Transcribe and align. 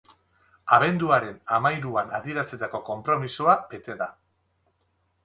Abenduaren 0.77 1.35
hamahiruan 1.57 2.09
adierazitako 2.19 2.81
konpromisoa 2.89 3.55
bete 3.75 3.97
da. 4.01 4.09